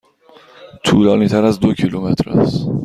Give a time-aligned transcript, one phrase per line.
[0.83, 2.65] طولانی تر از دو کیلومتر است.